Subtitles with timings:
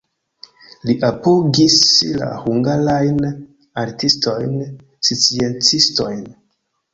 [0.89, 1.75] Li apogis
[2.21, 3.21] la hungarajn
[3.83, 4.57] artistojn,
[5.11, 6.27] sciencistojn.